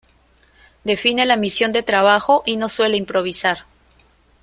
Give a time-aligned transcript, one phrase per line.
[0.83, 3.65] Define la misión de trabajo y no suele improvisar.